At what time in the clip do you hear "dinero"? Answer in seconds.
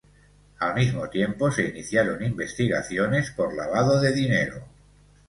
4.11-4.65